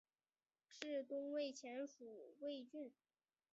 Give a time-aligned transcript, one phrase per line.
[0.71, 2.91] 至东魏前属魏郡。